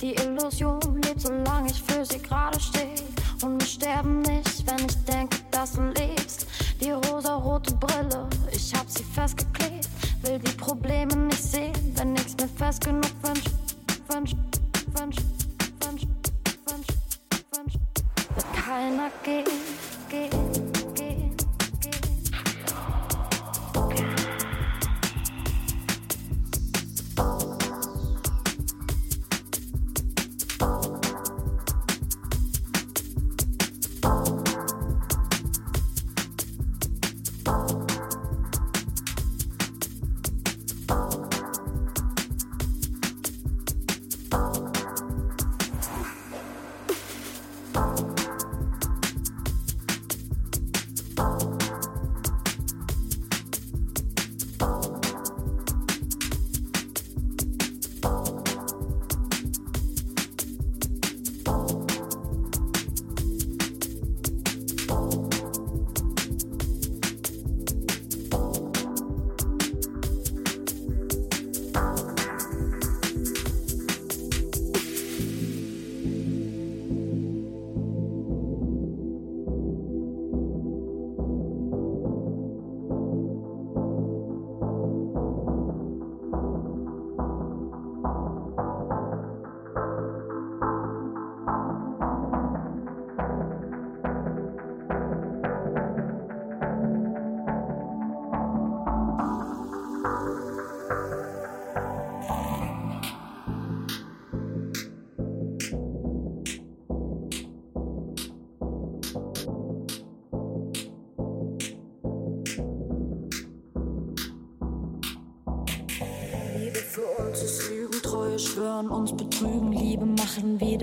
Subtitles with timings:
[0.00, 2.94] Die Illusion lebt, solange ich für sie gerade stehe.
[3.42, 5.99] Und wir sterben nicht, wenn ich denke, dass du lebst.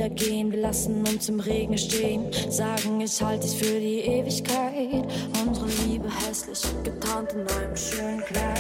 [0.07, 0.51] Wieder gehen.
[0.51, 5.06] Wir lassen uns im Regen stehen, sagen, ich halte dich für die Ewigkeit.
[5.45, 8.56] Unsere Liebe hässlich, getarnt in einem schönen Kleid.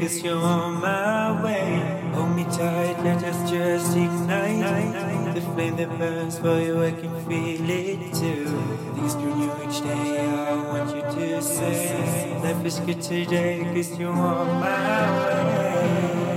[0.00, 2.02] Cause you're on my way.
[2.14, 5.34] Hold me tight, let us just ignite.
[5.34, 8.46] The flame that burns for you, I can feel it too.
[8.94, 12.40] Things turn you each day, I want you to say.
[12.42, 16.35] Life is good today cause you're on my way.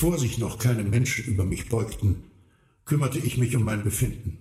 [0.00, 2.22] Bevor sich noch keine Menschen über mich beugten,
[2.84, 4.38] kümmerte ich mich um mein Befinden,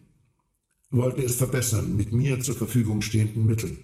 [0.91, 3.79] wollte es verbessern mit mir zur Verfügung stehenden Mitteln.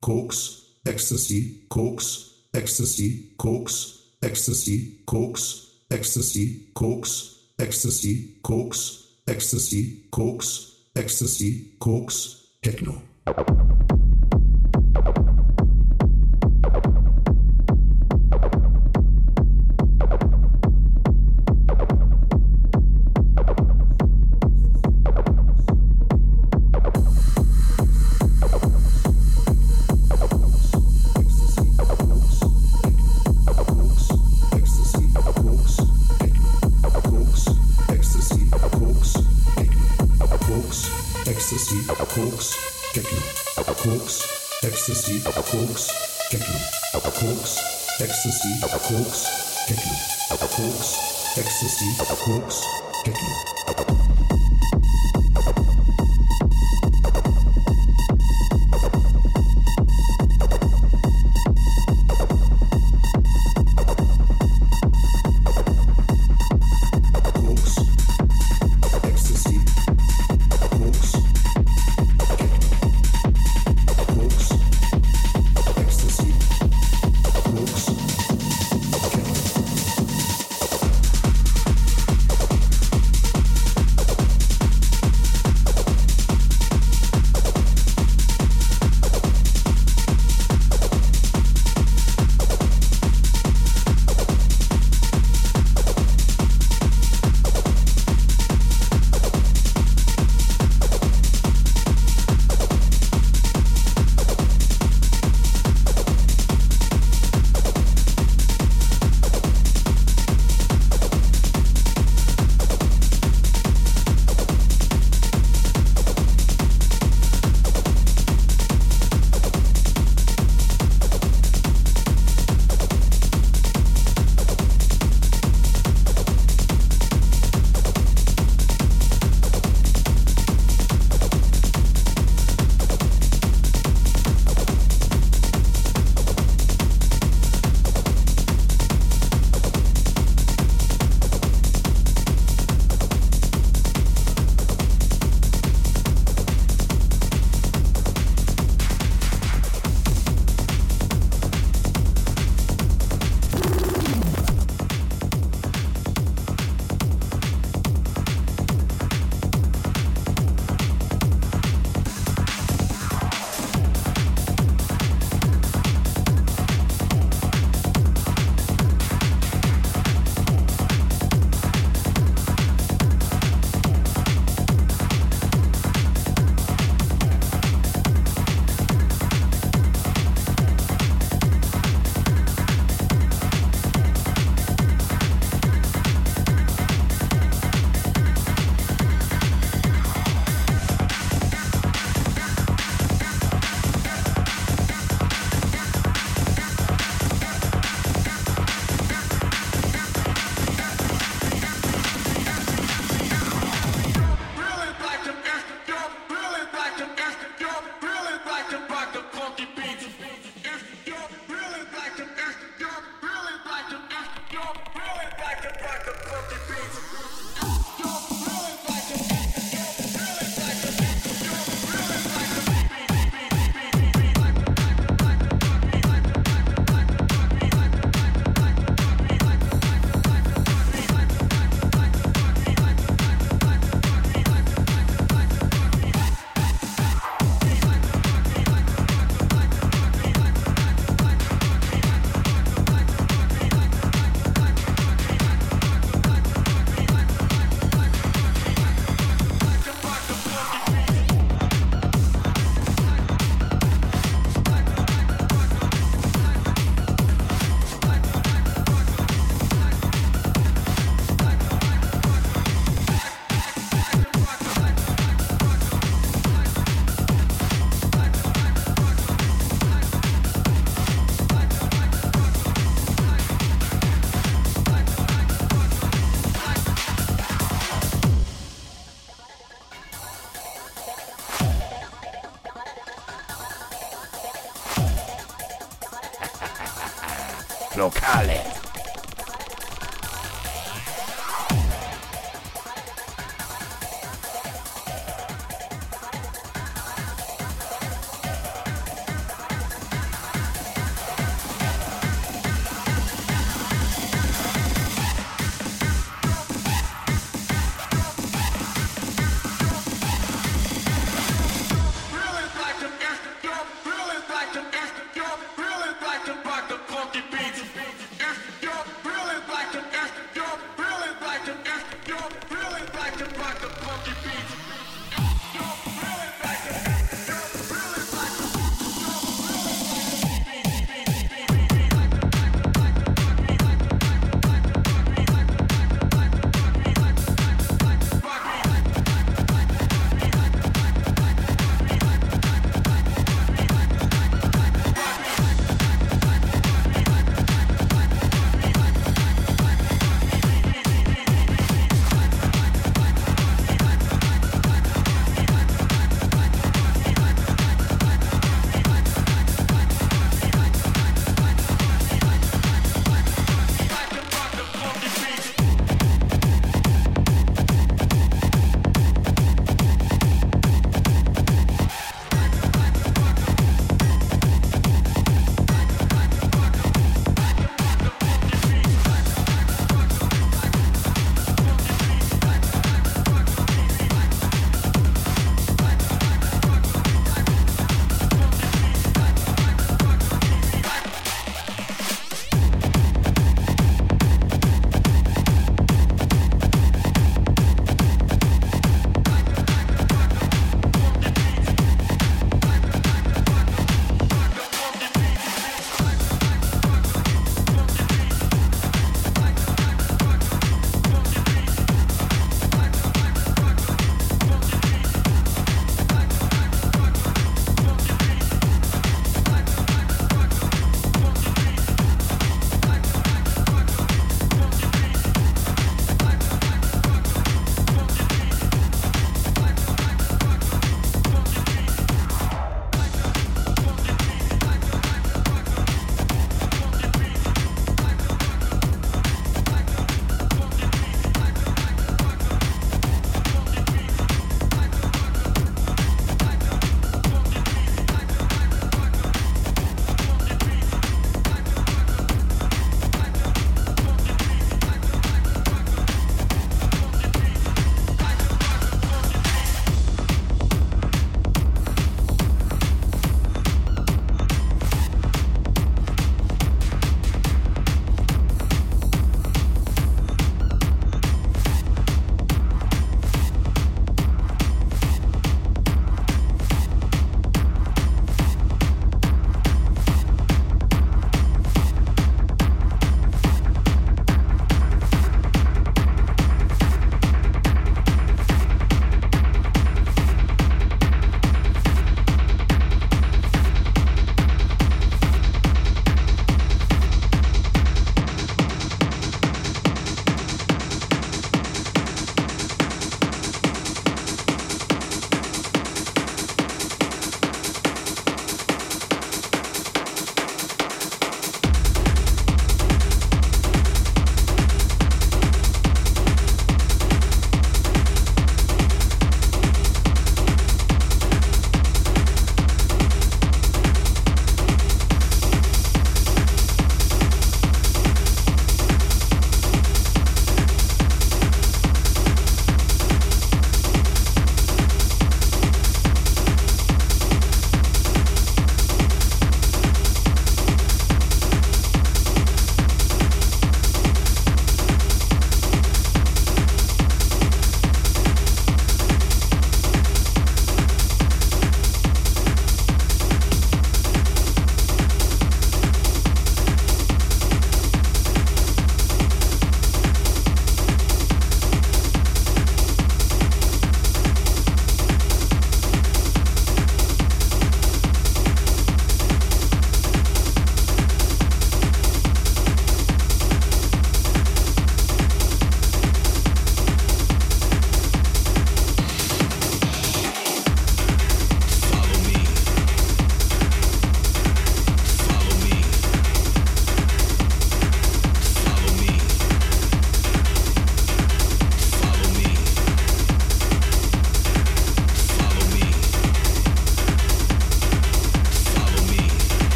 [0.00, 12.36] Koks, Ecstasy, Koks, Ecstasy, Koks, Ecstasy, Koks, Ecstasy, Koks, Ecstasy, Koks, Ecstasy, Koks, Ecstasy, Koks,
[12.62, 13.02] Techno.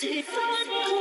[0.00, 0.97] She falling.